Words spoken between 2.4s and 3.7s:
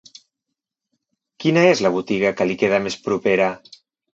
que li queda més propera?